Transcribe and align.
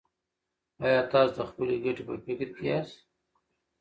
ایا 0.85 1.01
تاسو 1.11 1.33
د 1.37 1.39
خپلې 1.49 1.75
ګټې 1.83 2.03
په 2.09 2.15
فکر 2.25 2.47
کې 2.55 2.63
یاست. 2.69 2.97